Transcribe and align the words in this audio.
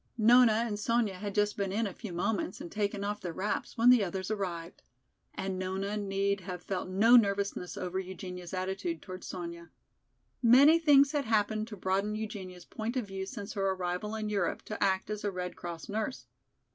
Nona 0.17 0.53
and 0.65 0.79
Sonya 0.79 1.13
had 1.13 1.35
just 1.35 1.55
been 1.57 1.71
in 1.71 1.85
a 1.85 1.93
few 1.93 2.11
moments 2.11 2.59
and 2.59 2.71
taken 2.71 3.03
off 3.03 3.21
their 3.21 3.33
wraps 3.33 3.77
when 3.77 3.91
the 3.91 4.03
others 4.03 4.31
arrived. 4.31 4.81
And 5.35 5.59
Nona 5.59 5.95
need 5.95 6.41
have 6.41 6.63
felt 6.63 6.89
no 6.89 7.15
nervousness 7.15 7.77
over 7.77 7.99
Eugenia's 7.99 8.51
attitude 8.51 9.03
toward 9.03 9.23
Sonya. 9.23 9.69
Many 10.41 10.79
things 10.79 11.11
had 11.11 11.25
happened 11.25 11.67
to 11.67 11.77
broaden 11.77 12.15
Eugenia's 12.15 12.65
point 12.65 12.97
of 12.97 13.05
view 13.05 13.27
since 13.27 13.53
her 13.53 13.69
arrival 13.69 14.15
in 14.15 14.27
Europe 14.27 14.63
to 14.63 14.83
act 14.83 15.11
as 15.11 15.23
a 15.23 15.29
Red 15.29 15.55
Cross 15.55 15.87
nurse. 15.87 16.25